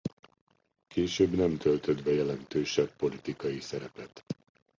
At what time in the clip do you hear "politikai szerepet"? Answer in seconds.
2.95-4.25